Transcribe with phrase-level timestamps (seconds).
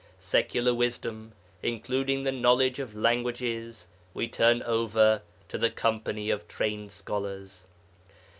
[0.17, 1.31] Secular wisdom,
[1.61, 3.85] including the knowledge of languages,
[4.15, 7.65] we turn over to the company of trained scholars.